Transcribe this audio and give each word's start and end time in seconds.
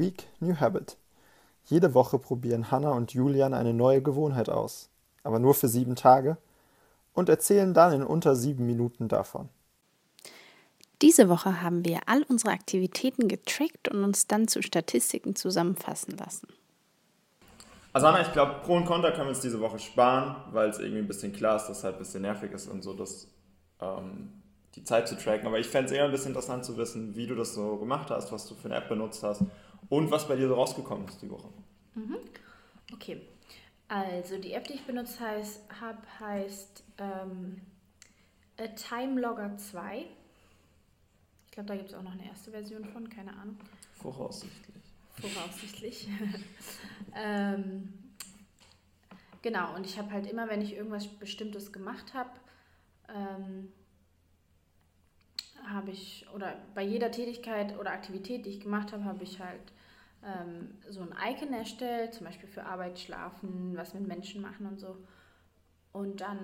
Week, 0.00 0.26
New 0.40 0.56
Habit. 0.58 0.96
Jede 1.66 1.94
Woche 1.94 2.18
probieren 2.18 2.70
Hannah 2.70 2.92
und 2.92 3.12
Julian 3.12 3.54
eine 3.54 3.74
neue 3.74 4.02
Gewohnheit 4.02 4.48
aus, 4.48 4.88
aber 5.22 5.38
nur 5.38 5.54
für 5.54 5.68
sieben 5.68 5.94
Tage 5.94 6.38
und 7.12 7.28
erzählen 7.28 7.74
dann 7.74 7.92
in 7.92 8.02
unter 8.02 8.34
sieben 8.34 8.66
Minuten 8.66 9.08
davon. 9.08 9.48
Diese 11.02 11.28
Woche 11.28 11.62
haben 11.62 11.84
wir 11.84 12.00
all 12.06 12.22
unsere 12.24 12.52
Aktivitäten 12.52 13.28
getrackt 13.28 13.88
und 13.88 14.02
uns 14.02 14.26
dann 14.26 14.48
zu 14.48 14.62
Statistiken 14.62 15.36
zusammenfassen 15.36 16.16
lassen. 16.16 16.48
Also 17.92 18.06
Anna, 18.06 18.22
ich 18.22 18.32
glaube, 18.32 18.60
Pro 18.64 18.76
und 18.76 18.86
Contra 18.86 19.10
können 19.10 19.26
wir 19.26 19.30
uns 19.30 19.40
diese 19.40 19.60
Woche 19.60 19.78
sparen, 19.78 20.36
weil 20.52 20.70
es 20.70 20.78
irgendwie 20.78 21.00
ein 21.00 21.08
bisschen 21.08 21.32
klar 21.32 21.56
ist, 21.56 21.66
dass 21.66 21.78
es 21.78 21.84
halt 21.84 21.96
ein 21.96 22.00
bisschen 22.00 22.22
nervig 22.22 22.52
ist 22.52 22.68
und 22.68 22.82
so, 22.82 22.94
dass 22.94 23.28
ähm, 23.80 24.39
die 24.76 24.84
Zeit 24.84 25.08
zu 25.08 25.16
tracken. 25.16 25.46
Aber 25.46 25.58
ich 25.58 25.66
fände 25.66 25.86
es 25.86 25.92
eher 25.92 26.04
ein 26.04 26.10
bisschen 26.10 26.28
interessant 26.28 26.64
zu 26.64 26.76
wissen, 26.76 27.16
wie 27.16 27.26
du 27.26 27.34
das 27.34 27.54
so 27.54 27.76
gemacht 27.76 28.10
hast, 28.10 28.32
was 28.32 28.46
du 28.46 28.54
für 28.54 28.66
eine 28.66 28.76
App 28.76 28.88
benutzt 28.88 29.22
hast 29.22 29.42
und 29.88 30.10
was 30.10 30.28
bei 30.28 30.36
dir 30.36 30.48
so 30.48 30.54
rausgekommen 30.54 31.06
ist 31.08 31.20
die 31.22 31.30
Woche. 31.30 31.48
Mhm. 31.94 32.16
Okay, 32.92 33.20
also 33.88 34.38
die 34.38 34.52
App, 34.52 34.66
die 34.66 34.74
ich 34.74 34.84
benutzt 34.84 35.18
habe, 35.20 35.98
heißt 36.20 36.84
ähm, 36.98 37.60
Timelogger 38.76 39.56
2. 39.56 40.06
Ich 41.46 41.50
glaube, 41.50 41.68
da 41.68 41.76
gibt 41.76 41.88
es 41.88 41.94
auch 41.94 42.02
noch 42.02 42.12
eine 42.12 42.26
erste 42.26 42.52
Version 42.52 42.84
von, 42.84 43.08
keine 43.08 43.32
Ahnung. 43.36 43.56
Voraussichtlich. 43.94 44.84
Voraussichtlich. 45.20 46.08
ähm, 47.16 47.92
genau, 49.42 49.74
und 49.74 49.84
ich 49.84 49.98
habe 49.98 50.12
halt 50.12 50.30
immer, 50.30 50.48
wenn 50.48 50.62
ich 50.62 50.74
irgendwas 50.74 51.08
Bestimmtes 51.08 51.72
gemacht 51.72 52.14
habe, 52.14 52.30
ähm, 53.08 53.72
habe 55.90 55.92
ich, 55.92 56.26
oder 56.34 56.54
bei 56.74 56.82
jeder 56.82 57.10
Tätigkeit 57.10 57.78
oder 57.78 57.90
Aktivität, 57.90 58.46
die 58.46 58.50
ich 58.50 58.60
gemacht 58.60 58.92
habe, 58.92 59.04
habe 59.04 59.24
ich 59.24 59.40
halt 59.40 59.60
ähm, 60.24 60.74
so 60.88 61.00
ein 61.00 61.14
Icon 61.32 61.52
erstellt, 61.52 62.14
zum 62.14 62.26
Beispiel 62.26 62.48
für 62.48 62.64
Arbeit, 62.64 62.98
Schlafen, 62.98 63.72
was 63.76 63.94
mit 63.94 64.06
Menschen 64.06 64.42
machen 64.42 64.66
und 64.66 64.78
so. 64.78 64.96
Und 65.92 66.20
dann 66.20 66.38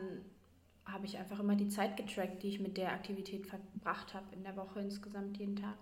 habe 0.84 1.06
ich 1.06 1.16
einfach 1.19 1.41
immer 1.41 1.56
die 1.56 1.69
Zeit 1.69 1.97
getrackt, 1.97 2.42
die 2.42 2.48
ich 2.48 2.61
mit 2.61 2.77
der 2.77 2.92
Aktivität 2.92 3.47
verbracht 3.47 4.14
habe 4.14 4.27
in 4.33 4.42
der 4.42 4.56
Woche 4.56 4.80
insgesamt 4.80 5.36
jeden 5.38 5.56
Tag. 5.56 5.77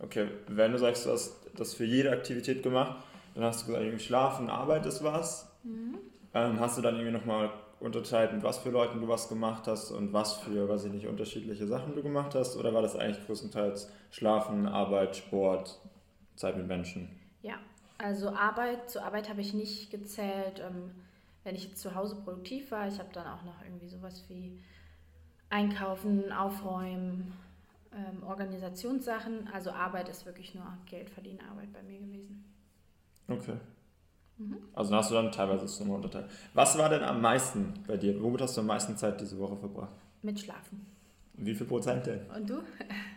Okay, 0.00 0.28
wenn 0.48 0.72
du 0.72 0.78
sagst, 0.78 1.06
du 1.06 1.10
hast 1.10 1.34
das 1.56 1.74
für 1.74 1.84
jede 1.84 2.10
Aktivität 2.10 2.62
gemacht, 2.62 3.02
dann 3.34 3.44
hast 3.44 3.62
du 3.62 3.66
gesagt, 3.66 3.84
irgendwie 3.84 4.04
Schlafen, 4.04 4.48
Arbeit 4.48 4.86
ist 4.86 5.02
was. 5.02 5.50
Mhm. 5.62 5.98
Ähm, 6.34 6.60
hast 6.60 6.78
du 6.78 6.82
dann 6.82 6.96
irgendwie 6.96 7.16
nochmal 7.16 7.50
mit 7.80 8.42
was 8.42 8.58
für 8.58 8.70
Leuten 8.70 9.00
du 9.00 9.08
was 9.08 9.28
gemacht 9.28 9.66
hast 9.66 9.90
und 9.90 10.12
was 10.12 10.34
für, 10.34 10.68
weiß 10.68 10.84
ich 10.86 10.92
nicht, 10.92 11.06
unterschiedliche 11.06 11.66
Sachen 11.66 11.94
du 11.94 12.02
gemacht 12.02 12.34
hast? 12.34 12.56
Oder 12.56 12.74
war 12.74 12.82
das 12.82 12.96
eigentlich 12.96 13.24
größtenteils 13.26 13.90
Schlafen, 14.10 14.66
Arbeit, 14.66 15.16
Sport, 15.16 15.80
Zeit 16.36 16.56
mit 16.56 16.66
Menschen? 16.66 17.08
Ja, 17.42 17.56
also 17.98 18.30
Arbeit, 18.30 18.90
zur 18.90 19.04
Arbeit 19.04 19.28
habe 19.28 19.40
ich 19.40 19.54
nicht 19.54 19.90
gezählt, 19.90 20.60
ähm, 20.60 20.90
wenn 21.44 21.54
ich 21.54 21.64
jetzt 21.64 21.80
zu 21.80 21.94
Hause 21.94 22.16
produktiv 22.16 22.70
war. 22.70 22.88
Ich 22.88 22.98
habe 22.98 23.10
dann 23.12 23.26
auch 23.26 23.44
noch 23.44 23.62
irgendwie 23.64 23.88
sowas 23.88 24.24
wie 24.28 24.58
Einkaufen, 25.50 26.32
Aufräumen, 26.32 27.32
ähm, 27.92 28.22
Organisationssachen. 28.22 29.48
Also 29.52 29.70
Arbeit 29.70 30.08
ist 30.08 30.26
wirklich 30.26 30.54
nur 30.54 30.66
Geld 30.86 31.10
verdienen 31.10 31.40
Arbeit 31.48 31.72
bei 31.72 31.82
mir 31.82 31.98
gewesen. 32.00 32.44
Okay. 33.28 33.56
Mhm. 34.38 34.56
Also 34.72 34.94
hast 34.94 35.10
du 35.10 35.14
dann 35.14 35.32
teilweise 35.32 35.66
so 35.66 35.84
eine 35.84 35.94
unterteilt. 35.94 36.26
Was 36.54 36.78
war 36.78 36.88
denn 36.88 37.02
am 37.02 37.20
meisten 37.20 37.74
bei 37.86 37.96
dir? 37.96 38.20
Womit 38.22 38.42
hast 38.42 38.56
du 38.56 38.60
am 38.60 38.68
meisten 38.68 38.96
Zeit 38.96 39.20
diese 39.20 39.38
Woche 39.38 39.56
verbracht? 39.56 39.94
Mit 40.22 40.40
Schlafen. 40.40 40.86
Wie 41.40 41.54
viel 41.54 41.66
Prozent 41.66 42.06
denn? 42.06 42.20
Und 42.34 42.48
du? 42.48 42.54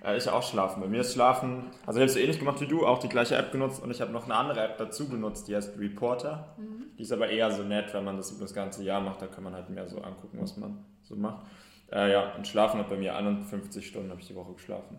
Äh, 0.04 0.18
ich 0.18 0.28
auch 0.28 0.42
schlafen. 0.42 0.82
Bei 0.82 0.88
mir 0.88 1.02
ist 1.02 1.14
Schlafen, 1.14 1.66
also 1.86 2.00
ich 2.00 2.02
habe 2.02 2.06
es 2.06 2.16
ähnlich 2.16 2.40
gemacht 2.40 2.60
wie 2.60 2.66
du, 2.66 2.88
auch 2.88 2.98
die 2.98 3.08
gleiche 3.08 3.36
App 3.36 3.52
genutzt 3.52 3.84
und 3.84 3.92
ich 3.92 4.02
habe 4.02 4.12
noch 4.12 4.26
eine 4.26 4.34
andere 4.34 4.62
App 4.62 4.80
dazu 4.80 5.08
genutzt, 5.08 5.48
die 5.48 5.56
heißt 5.56 5.78
Reporter. 5.78 6.56
Mhm. 6.58 6.86
Die 6.98 7.04
ist 7.04 7.12
aber 7.12 7.30
eher 7.30 7.52
so 7.52 7.62
nett, 7.62 7.94
wenn 7.94 8.04
man 8.04 8.18
das 8.18 8.32
über 8.32 8.42
das 8.42 8.56
ganze 8.56 8.84
Jahr 8.84 9.00
macht, 9.00 9.22
da 9.22 9.28
kann 9.28 9.44
man 9.44 9.54
halt 9.54 9.70
mehr 9.70 9.88
so 9.88 10.02
angucken, 10.02 10.40
was 10.42 10.58
man 10.58 10.84
so 11.04 11.16
macht. 11.16 11.46
Äh, 11.92 12.14
ja, 12.14 12.36
und 12.36 12.48
Schlafen 12.48 12.80
hat 12.80 12.90
bei 12.90 12.98
mir 12.98 13.16
51 13.16 13.86
Stunden 13.86 14.10
habe 14.10 14.22
ich 14.22 14.28
die 14.28 14.36
Woche 14.36 14.54
geschlafen. 14.54 14.98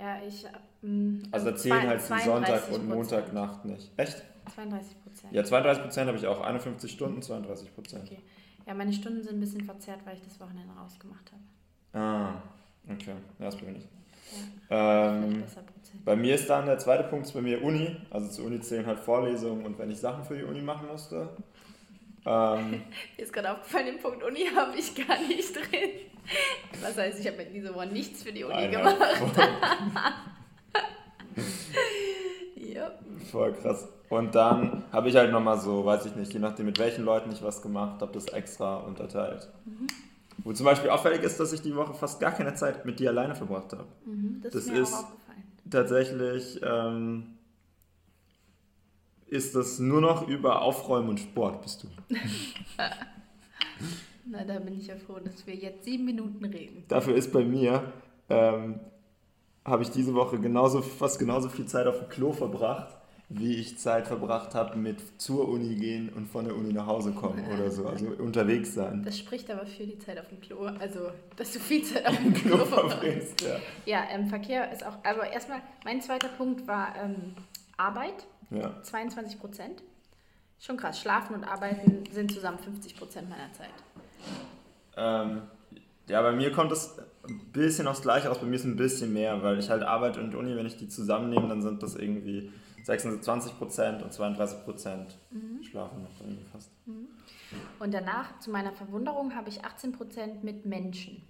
Ja, 0.00 0.18
ich. 0.26 0.46
Ähm, 0.82 1.22
also 1.30 1.50
da 1.50 1.56
zählen 1.56 1.86
halt 1.86 2.00
die 2.00 2.24
Sonntag 2.24 2.72
und 2.72 2.88
Montagnacht 2.88 3.64
nicht. 3.66 3.90
Echt? 3.98 4.24
32 4.54 5.02
Prozent. 5.02 5.32
Ja, 5.32 5.44
32 5.44 5.82
Prozent 5.82 6.08
habe 6.08 6.18
ich 6.18 6.26
auch. 6.26 6.40
51 6.40 6.90
Stunden, 6.90 7.22
32 7.22 7.74
Prozent. 7.74 8.04
Okay. 8.06 8.18
Ja, 8.66 8.74
meine 8.74 8.92
Stunden 8.92 9.22
sind 9.22 9.34
ein 9.34 9.40
bisschen 9.40 9.64
verzerrt, 9.64 10.00
weil 10.04 10.14
ich 10.14 10.22
das 10.22 10.40
Wochenende 10.40 10.72
rausgemacht 10.74 11.30
habe. 11.32 12.04
Ah, 12.04 12.42
okay. 12.90 13.14
Ja, 13.38 13.46
das 13.46 13.56
bin 13.56 13.68
ich 13.68 13.74
nicht. 13.74 13.88
Ja, 14.70 15.16
ähm, 15.16 15.42
bei 16.04 16.14
mir 16.14 16.36
ist 16.36 16.48
dann 16.48 16.66
der 16.66 16.78
zweite 16.78 17.04
Punkt 17.04 17.32
bei 17.34 17.40
mir 17.40 17.62
Uni. 17.62 17.96
Also 18.10 18.28
zur 18.28 18.46
Uni 18.46 18.60
zählen 18.60 18.86
halt 18.86 19.00
Vorlesungen 19.00 19.66
und 19.66 19.78
wenn 19.78 19.90
ich 19.90 19.98
Sachen 19.98 20.24
für 20.24 20.36
die 20.36 20.44
Uni 20.44 20.62
machen 20.62 20.86
musste. 20.86 21.28
Ähm, 22.26 22.70
Mir 23.16 23.24
ist 23.24 23.32
gerade 23.32 23.52
aufgefallen, 23.52 23.86
den 23.86 23.98
Punkt 23.98 24.22
Uni 24.22 24.46
habe 24.54 24.76
ich 24.76 24.94
gar 24.94 25.18
nicht 25.20 25.54
drin. 25.54 25.90
Was 26.82 26.96
heißt, 26.96 27.20
ich 27.20 27.26
habe 27.26 27.38
mit 27.38 27.54
dieser 27.54 27.74
Woche 27.74 27.86
nichts 27.86 28.22
für 28.22 28.32
die 28.32 28.44
Uni 28.44 28.68
gemacht. 28.68 28.96
ja. 32.56 32.92
Voll 33.30 33.52
krass. 33.54 33.88
Und 34.08 34.34
dann 34.34 34.84
habe 34.92 35.08
ich 35.08 35.16
halt 35.16 35.30
nochmal 35.30 35.58
so, 35.58 35.84
weiß 35.84 36.06
ich 36.06 36.16
nicht, 36.16 36.32
je 36.32 36.40
nachdem 36.40 36.66
mit 36.66 36.78
welchen 36.78 37.04
Leuten 37.04 37.30
ich 37.32 37.42
was 37.42 37.62
gemacht 37.62 38.00
habe, 38.02 38.12
das 38.12 38.26
extra 38.26 38.76
unterteilt. 38.78 39.48
Mhm. 39.64 39.86
Wo 40.38 40.52
zum 40.52 40.66
Beispiel 40.66 40.90
auffällig 40.90 41.22
ist, 41.22 41.38
dass 41.38 41.52
ich 41.52 41.62
die 41.62 41.74
Woche 41.76 41.94
fast 41.94 42.20
gar 42.20 42.32
keine 42.32 42.54
Zeit 42.54 42.84
mit 42.84 42.98
dir 42.98 43.10
alleine 43.10 43.34
verbracht 43.34 43.72
habe. 43.72 43.86
Mhm, 44.04 44.40
das, 44.42 44.52
das, 44.52 44.64
ist 44.64 44.72
mir 44.72 44.80
ist 44.80 44.94
auch 44.94 45.04
aufgefallen. 45.04 45.44
Tatsächlich 45.70 46.60
ähm, 46.62 47.38
ist 49.30 49.54
das 49.54 49.78
nur 49.78 50.00
noch 50.00 50.28
über 50.28 50.62
Aufräumen 50.62 51.08
und 51.10 51.20
Sport 51.20 51.62
bist 51.62 51.84
du. 51.84 51.88
Na, 54.26 54.44
da 54.44 54.58
bin 54.58 54.78
ich 54.78 54.88
ja 54.88 54.96
froh, 54.96 55.18
dass 55.24 55.46
wir 55.46 55.54
jetzt 55.54 55.84
sieben 55.84 56.04
Minuten 56.04 56.44
reden. 56.44 56.84
Dafür 56.88 57.14
ist 57.16 57.32
bei 57.32 57.44
mir, 57.44 57.92
ähm, 58.28 58.80
habe 59.64 59.82
ich 59.82 59.90
diese 59.90 60.14
Woche 60.14 60.38
genauso, 60.38 60.82
fast 60.82 61.18
genauso 61.18 61.48
viel 61.48 61.66
Zeit 61.66 61.86
auf 61.86 61.98
dem 61.98 62.08
Klo 62.08 62.32
verbracht 62.32 63.00
wie 63.32 63.54
ich 63.54 63.78
Zeit 63.78 64.08
verbracht 64.08 64.56
habe 64.56 64.76
mit 64.76 65.20
zur 65.20 65.48
Uni 65.48 65.76
gehen 65.76 66.08
und 66.08 66.26
von 66.26 66.44
der 66.44 66.56
Uni 66.56 66.72
nach 66.72 66.86
Hause 66.86 67.12
kommen 67.12 67.44
oder 67.54 67.70
so, 67.70 67.86
also 67.86 68.06
unterwegs 68.18 68.74
sein. 68.74 69.04
Das 69.04 69.16
spricht 69.16 69.48
aber 69.50 69.66
für 69.66 69.86
die 69.86 69.98
Zeit 70.00 70.18
auf 70.18 70.28
dem 70.28 70.40
Klo, 70.40 70.64
also 70.64 71.12
dass 71.36 71.52
du 71.52 71.60
viel 71.60 71.84
Zeit 71.84 72.06
auf 72.06 72.16
dem 72.22 72.34
Klo, 72.34 72.56
Klo 72.56 72.66
verbringst. 72.66 73.40
Ja, 73.42 73.56
ja 73.86 74.04
ähm, 74.10 74.26
Verkehr 74.26 74.72
ist 74.72 74.84
auch, 74.84 74.98
aber 75.04 75.30
erstmal, 75.30 75.60
mein 75.84 76.02
zweiter 76.02 76.26
Punkt 76.26 76.66
war 76.66 76.92
ähm, 77.00 77.36
Arbeit, 77.76 78.26
ja. 78.50 78.82
22 78.82 79.38
Prozent. 79.38 79.82
Schon 80.58 80.76
krass, 80.76 81.00
Schlafen 81.00 81.34
und 81.34 81.44
Arbeiten 81.44 82.04
sind 82.12 82.32
zusammen 82.32 82.58
50 82.58 82.96
Prozent 82.96 83.30
meiner 83.30 83.50
Zeit. 83.52 83.70
Ähm, 84.96 85.42
ja, 86.06 86.20
bei 86.22 86.32
mir 86.32 86.52
kommt 86.52 86.72
es 86.72 86.98
ein 87.26 87.40
bisschen 87.52 87.86
aufs 87.86 88.02
Gleiche 88.02 88.30
aus, 88.30 88.38
bei 88.38 88.46
mir 88.46 88.56
ist 88.56 88.64
ein 88.64 88.76
bisschen 88.76 89.12
mehr, 89.12 89.42
weil 89.42 89.58
ich 89.58 89.70
halt 89.70 89.82
Arbeit 89.82 90.18
und 90.18 90.34
Uni, 90.34 90.54
wenn 90.56 90.66
ich 90.66 90.76
die 90.76 90.88
zusammennehme, 90.88 91.48
dann 91.48 91.62
sind 91.62 91.82
das 91.82 91.94
irgendwie 91.94 92.52
26 92.84 93.58
Prozent 93.58 94.02
und 94.02 94.12
32 94.12 94.64
Prozent 94.64 95.16
mhm. 95.30 95.62
schlafen 95.62 96.02
noch 96.02 96.20
irgendwie 96.20 96.44
fast. 96.44 96.70
Mhm. 96.86 97.08
Und 97.78 97.94
danach, 97.94 98.38
zu 98.40 98.50
meiner 98.50 98.72
Verwunderung, 98.72 99.34
habe 99.34 99.48
ich 99.48 99.64
18 99.64 99.92
Prozent 99.92 100.44
mit 100.44 100.66
Menschen. 100.66 101.22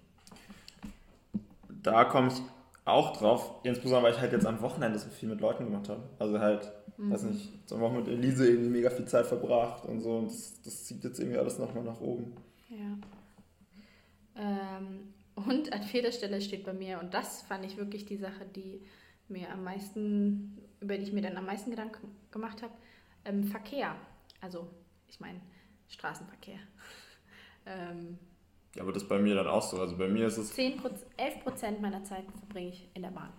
Da 1.82 2.04
komme 2.04 2.28
ich 2.28 2.42
auch 2.84 3.16
drauf, 3.16 3.60
insbesondere 3.62 4.04
weil 4.04 4.12
ich 4.14 4.20
halt 4.20 4.32
jetzt 4.32 4.46
am 4.46 4.60
Wochenende 4.60 4.98
so 4.98 5.08
viel 5.08 5.28
mit 5.28 5.40
Leuten 5.40 5.64
gemacht 5.64 5.88
habe. 5.88 6.02
Also 6.18 6.38
halt, 6.40 6.72
mhm. 7.00 7.10
weiß 7.10 7.22
nicht, 7.24 7.72
am 7.72 7.80
Wochenende 7.80 8.10
mit 8.10 8.20
Elise 8.20 8.48
irgendwie 8.48 8.70
mega 8.70 8.90
viel 8.90 9.06
Zeit 9.06 9.26
verbracht 9.26 9.84
und 9.86 10.00
so. 10.00 10.18
Und 10.18 10.30
das, 10.30 10.60
das 10.62 10.84
zieht 10.84 11.02
jetzt 11.04 11.18
irgendwie 11.18 11.38
alles 11.38 11.58
nochmal 11.58 11.84
nach 11.84 12.00
oben. 12.00 12.32
Ja. 12.68 12.98
Ähm, 14.36 15.14
und 15.34 15.72
an 15.72 15.82
vierter 15.82 16.12
Stelle 16.12 16.40
steht 16.40 16.64
bei 16.64 16.72
mir, 16.72 17.00
und 17.00 17.14
das 17.14 17.42
fand 17.42 17.64
ich 17.64 17.76
wirklich 17.76 18.04
die 18.04 18.16
Sache, 18.16 18.44
die 18.54 18.82
mir 19.28 19.50
am 19.50 19.64
meisten, 19.64 20.58
über 20.80 20.96
die 20.96 21.04
ich 21.04 21.12
mir 21.12 21.22
dann 21.22 21.36
am 21.36 21.46
meisten 21.46 21.70
Gedanken 21.70 22.08
gemacht 22.30 22.62
habe, 22.62 22.72
ähm, 23.24 23.44
Verkehr. 23.44 23.94
Also, 24.40 24.68
ich 25.08 25.20
meine, 25.20 25.40
Straßenverkehr. 25.88 26.58
ähm, 27.66 28.18
ja, 28.74 28.82
aber 28.82 28.92
das 28.92 29.02
ist 29.02 29.08
bei 29.08 29.18
mir 29.18 29.34
dann 29.34 29.48
auch 29.48 29.62
so. 29.62 29.80
Also 29.80 29.96
bei 29.96 30.08
mir 30.08 30.26
ist 30.26 30.36
es. 30.36 30.52
10 30.52 30.80
11 31.16 31.42
Prozent 31.42 31.80
meiner 31.80 32.04
Zeit 32.04 32.24
verbringe 32.38 32.68
ich 32.68 32.88
in 32.94 33.02
der 33.02 33.10
Bahn. 33.10 33.32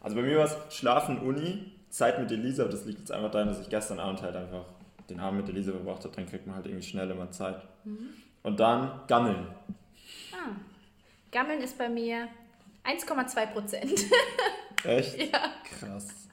Also 0.00 0.14
bei 0.14 0.22
mir 0.22 0.38
war 0.38 0.44
es 0.44 0.74
Schlafen, 0.74 1.18
Uni, 1.18 1.72
Zeit 1.98 2.20
mit 2.20 2.30
Elisa. 2.30 2.64
Das 2.64 2.84
liegt 2.84 3.00
jetzt 3.00 3.12
einfach 3.12 3.30
daran, 3.30 3.48
dass 3.48 3.60
ich 3.60 3.68
gestern 3.68 3.98
Abend 3.98 4.22
halt 4.22 4.36
einfach 4.36 4.64
den 5.10 5.18
Abend 5.18 5.40
mit 5.40 5.48
Elisa 5.48 5.72
verbracht 5.72 6.04
habe. 6.04 6.14
Dann 6.14 6.26
kriegt 6.26 6.46
man 6.46 6.54
halt 6.54 6.66
irgendwie 6.66 6.86
schnell 6.86 7.10
immer 7.10 7.30
Zeit. 7.32 7.60
Mhm. 7.84 8.10
Und 8.44 8.60
dann 8.60 9.00
Gammeln. 9.08 9.48
Ah. 10.32 10.54
Gammeln 11.32 11.60
ist 11.60 11.76
bei 11.76 11.88
mir 11.88 12.28
1,2 12.84 13.46
Prozent. 13.52 14.04
Echt? 14.84 15.18
Ja. 15.18 15.52
Krass. 15.64 16.28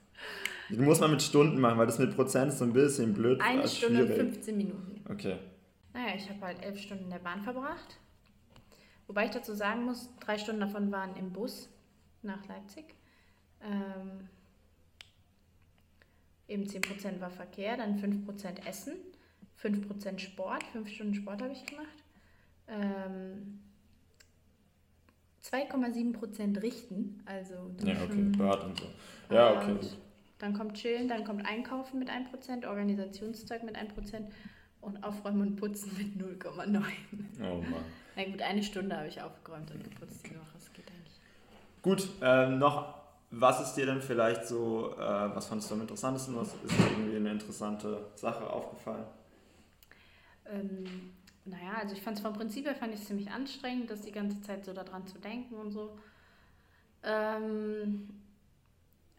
Die 0.69 0.77
muss 0.77 0.99
man 0.99 1.11
mit 1.11 1.21
Stunden 1.21 1.59
machen, 1.59 1.77
weil 1.79 1.87
das 1.87 1.97
mit 1.99 2.15
Prozent 2.15 2.51
ist 2.51 2.59
so 2.59 2.65
ein 2.65 2.73
bisschen 2.73 3.13
blöd. 3.13 3.41
Eine 3.41 3.67
Stunde 3.67 4.05
und 4.05 4.13
15 4.13 4.55
Minuten. 4.55 5.03
Okay. 5.09 5.37
Naja, 5.93 6.13
ich 6.15 6.29
habe 6.29 6.41
halt 6.41 6.63
elf 6.63 6.79
Stunden 6.79 7.05
in 7.05 7.09
der 7.09 7.19
Bahn 7.19 7.41
verbracht. 7.41 7.97
Wobei 9.07 9.25
ich 9.25 9.31
dazu 9.31 9.53
sagen 9.53 9.85
muss, 9.85 10.09
drei 10.19 10.37
Stunden 10.37 10.61
davon 10.61 10.91
waren 10.91 11.15
im 11.15 11.31
Bus 11.31 11.69
nach 12.21 12.45
Leipzig. 12.47 12.95
Ähm, 13.63 14.27
eben 16.47 16.63
10% 16.63 17.19
war 17.19 17.29
Verkehr, 17.29 17.77
dann 17.77 17.97
5% 17.99 18.67
Essen, 18.67 18.93
5% 19.61 20.19
Sport, 20.19 20.63
5 20.71 20.89
Stunden 20.89 21.15
Sport 21.15 21.41
habe 21.41 21.53
ich 21.53 21.65
gemacht. 21.65 21.87
Ähm, 22.67 23.59
2,7% 25.43 26.61
richten, 26.61 27.21
also 27.25 27.71
Ja, 27.83 27.93
okay, 28.03 28.23
Bad 28.37 28.63
und 28.63 28.79
so. 28.79 28.85
Ja, 29.33 29.57
okay. 29.57 29.73
gut. 29.73 29.97
Dann 30.39 30.53
kommt 30.53 30.73
Chillen, 30.75 31.07
dann 31.07 31.23
kommt 31.23 31.45
Einkaufen 31.45 31.99
mit 31.99 32.09
1%, 32.09 32.67
Organisationszeug 32.67 33.63
mit 33.63 33.77
1% 33.77 34.25
und 34.81 35.03
Aufräumen 35.03 35.41
und 35.41 35.55
Putzen 35.55 35.91
mit 35.97 36.21
0,9. 36.21 36.83
Oh 37.39 37.61
Mann. 37.61 37.85
Na 38.15 38.23
gut, 38.25 38.41
eine 38.41 38.63
Stunde 38.63 38.97
habe 38.97 39.07
ich 39.07 39.21
aufgeräumt 39.21 39.71
und 39.71 39.83
geputzt 39.83 40.25
die 40.25 40.35
Woche, 40.35 40.51
das 40.53 40.71
geht 40.73 40.85
eigentlich. 40.87 41.19
Gut, 41.81 42.09
ähm, 42.21 42.59
noch, 42.59 43.04
was 43.31 43.61
ist 43.61 43.73
dir 43.73 43.85
denn 43.85 44.01
vielleicht 44.01 44.45
so, 44.45 44.93
äh, 44.97 45.35
was 45.35 45.47
fandest 45.47 45.69
du 45.69 45.75
am 45.75 45.81
interessantesten? 45.81 46.35
Was 46.35 46.53
ist 46.53 46.77
dir 46.77 46.91
irgendwie 46.91 47.17
eine 47.17 47.31
interessante 47.31 48.11
Sache 48.15 48.49
aufgefallen? 48.49 49.05
Ähm, 50.45 51.13
naja, 51.45 51.73
also 51.79 51.95
ich 51.95 52.01
fand 52.01 52.17
es 52.17 52.23
vom 52.23 52.33
Prinzip 52.33 52.65
her 52.65 52.75
fand 52.75 52.93
ich 52.93 53.03
ziemlich 53.03 53.29
anstrengend, 53.29 53.89
das 53.89 54.01
die 54.01 54.11
ganze 54.11 54.41
Zeit 54.41 54.65
so 54.65 54.73
daran 54.73 55.05
zu 55.07 55.19
denken 55.19 55.55
und 55.55 55.71
so. 55.71 55.97
Ähm, 57.03 58.09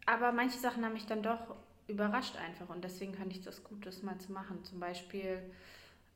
aber 0.05 0.31
manche 0.31 0.57
Sachen 0.57 0.83
haben 0.83 0.93
mich 0.93 1.05
dann 1.05 1.23
doch 1.23 1.55
überrascht 1.87 2.35
einfach 2.37 2.69
und 2.69 2.83
deswegen 2.83 3.13
fand 3.13 3.31
ich 3.31 3.41
das 3.41 3.63
gut, 3.63 3.85
das 3.85 4.03
mal 4.03 4.17
zu 4.19 4.31
machen. 4.31 4.63
Zum 4.63 4.79
Beispiel 4.79 5.41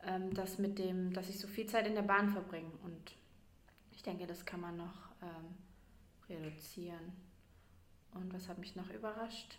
ähm, 0.04 0.34
das 0.34 0.58
mit 0.58 0.80
dem, 0.80 1.14
dass 1.14 1.30
ich 1.30 1.40
so 1.40 1.48
viel 1.48 1.66
Zeit 1.68 1.88
in 1.88 1.96
der 1.96 2.02
Bahn 2.02 2.30
verbringe 2.30 2.72
und 2.84 3.16
ich 3.92 4.04
denke, 4.04 4.28
das 4.28 4.46
kann 4.46 4.62
man 4.62 4.78
noch 4.78 5.12
ähm, 5.22 5.56
reduzieren. 6.30 7.31
Und 8.13 8.34
was 8.34 8.50
hat 8.50 8.58
mich 8.58 8.75
noch 8.75 8.90
überrascht? 8.90 9.58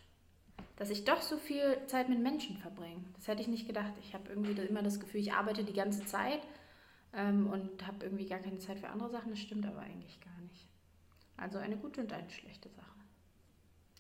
Dass 0.76 0.90
ich 0.90 1.04
doch 1.04 1.20
so 1.20 1.36
viel 1.36 1.78
Zeit 1.86 2.08
mit 2.08 2.20
Menschen 2.20 2.56
verbringe. 2.58 3.02
Das 3.16 3.28
hätte 3.28 3.42
ich 3.42 3.48
nicht 3.48 3.66
gedacht. 3.66 3.92
Ich 4.00 4.14
habe 4.14 4.28
irgendwie 4.28 4.52
immer 4.62 4.82
das 4.82 5.00
Gefühl, 5.00 5.20
ich 5.20 5.32
arbeite 5.32 5.64
die 5.64 5.72
ganze 5.72 6.04
Zeit 6.04 6.40
ähm, 7.14 7.46
und 7.48 7.86
habe 7.86 8.04
irgendwie 8.04 8.26
gar 8.26 8.38
keine 8.38 8.58
Zeit 8.58 8.78
für 8.78 8.88
andere 8.88 9.10
Sachen. 9.10 9.30
Das 9.30 9.38
stimmt 9.38 9.66
aber 9.66 9.80
eigentlich 9.80 10.20
gar 10.20 10.38
nicht. 10.48 10.68
Also 11.36 11.58
eine 11.58 11.76
gute 11.76 12.02
und 12.02 12.12
eine 12.12 12.30
schlechte 12.30 12.68
Sache. 12.68 12.86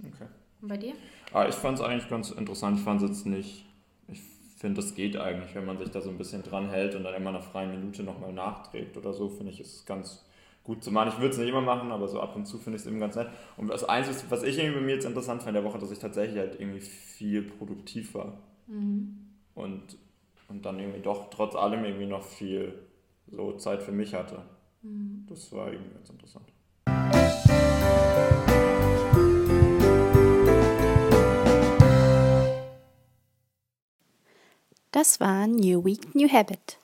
Okay. 0.06 0.28
Und 0.60 0.68
bei 0.68 0.76
dir? 0.76 0.94
Ah, 1.32 1.46
ich 1.48 1.54
fand 1.54 1.78
es 1.78 1.84
eigentlich 1.84 2.08
ganz 2.08 2.30
interessant. 2.30 2.78
Ich 2.78 2.84
fand 2.84 3.02
es 3.02 3.08
jetzt 3.08 3.26
nicht. 3.26 3.66
Ich 4.08 4.20
finde, 4.56 4.80
das 4.80 4.94
geht 4.94 5.16
eigentlich, 5.16 5.54
wenn 5.54 5.64
man 5.64 5.78
sich 5.78 5.90
da 5.90 6.00
so 6.00 6.10
ein 6.10 6.18
bisschen 6.18 6.42
dran 6.42 6.70
hält 6.70 6.94
und 6.94 7.04
dann 7.04 7.14
immer 7.14 7.32
nach 7.32 7.42
freien 7.42 7.70
Minute 7.70 8.02
nochmal 8.02 8.32
nachträgt 8.32 8.96
oder 8.96 9.12
so, 9.12 9.28
finde 9.28 9.50
ich, 9.52 9.60
ist 9.60 9.74
es 9.74 9.86
ganz 9.86 10.24
gut 10.64 10.82
zu 10.84 10.90
machen. 10.90 11.10
Ich 11.12 11.18
würde 11.18 11.30
es 11.30 11.38
nicht 11.38 11.48
immer 11.48 11.60
machen, 11.60 11.90
aber 11.90 12.08
so 12.08 12.20
ab 12.20 12.36
und 12.36 12.46
zu 12.46 12.58
finde 12.58 12.76
ich 12.76 12.82
es 12.82 12.88
eben 12.88 13.00
ganz 13.00 13.16
nett. 13.16 13.28
Und 13.56 13.68
das 13.68 13.84
Einzige, 13.84 14.18
was 14.30 14.42
ich 14.42 14.58
irgendwie 14.58 14.80
bei 14.80 14.86
mir 14.86 14.94
jetzt 14.94 15.04
interessant 15.04 15.42
fand 15.42 15.56
in 15.56 15.62
der 15.62 15.70
Woche, 15.70 15.78
dass 15.78 15.90
ich 15.90 15.98
tatsächlich 15.98 16.38
halt 16.38 16.60
irgendwie 16.60 16.80
viel 16.80 17.42
produktiv 17.42 18.14
war. 18.14 18.38
Und, 19.54 19.98
und 20.48 20.64
dann 20.64 20.78
irgendwie 20.78 21.00
doch 21.00 21.30
trotz 21.30 21.54
allem 21.54 21.84
irgendwie 21.84 22.06
noch 22.06 22.22
viel 22.22 22.74
so 23.26 23.52
Zeit 23.52 23.82
für 23.82 23.92
mich 23.92 24.14
hatte. 24.14 24.42
Das 25.28 25.52
war 25.52 25.72
irgendwie 25.72 25.94
ganz 25.94 26.10
interessant. 26.10 26.52
Das 34.90 35.20
war 35.20 35.46
New 35.46 35.84
Week, 35.84 36.14
New 36.14 36.28
Habit. 36.28 36.78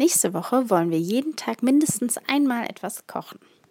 Nächste 0.00 0.32
Woche 0.32 0.70
wollen 0.70 0.90
wir 0.90 0.98
jeden 0.98 1.36
Tag 1.36 1.62
mindestens 1.62 2.16
einmal 2.26 2.64
etwas 2.64 3.06
kochen. 3.06 3.38